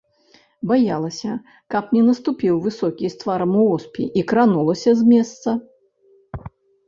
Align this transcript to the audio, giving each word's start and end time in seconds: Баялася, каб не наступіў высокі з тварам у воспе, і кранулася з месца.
Баялася, 0.69 1.33
каб 1.73 1.91
не 1.97 2.01
наступіў 2.07 2.55
высокі 2.65 3.11
з 3.13 3.19
тварам 3.23 3.51
у 3.63 3.67
воспе, 3.69 4.03
і 4.21 4.23
кранулася 4.31 4.91
з 5.03 5.07
месца. 5.11 5.49